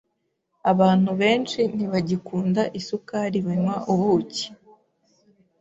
Abantu 0.71 1.09
benshi 1.21 1.59
ntibagikunda 1.75 2.61
isukari 2.79 3.37
banywa 3.47 3.75
ubuki 3.93 4.45